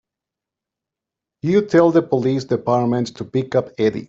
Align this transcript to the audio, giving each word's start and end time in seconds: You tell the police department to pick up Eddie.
You 1.43 1.63
tell 1.67 1.91
the 1.91 2.01
police 2.01 2.43
department 2.45 3.15
to 3.17 3.23
pick 3.25 3.53
up 3.53 3.69
Eddie. 3.77 3.99